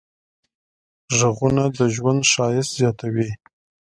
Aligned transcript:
غږونه 1.17 1.63
د 1.77 1.79
ژوند 1.95 2.21
ښایست 2.31 2.71
زیاتوي. 2.79 3.29